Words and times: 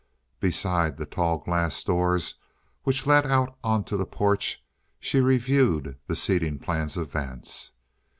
Beside 0.39 0.97
the 0.97 1.05
tall 1.05 1.37
glass 1.37 1.83
doors 1.83 2.33
which 2.81 3.05
led 3.05 3.23
out 3.27 3.55
onto 3.63 3.95
the 3.95 4.07
porch 4.07 4.63
she 4.99 5.21
reviewed 5.21 5.95
the 6.07 6.15
seating 6.15 6.57
plans 6.57 6.97
of 6.97 7.11
Vance. 7.11 7.73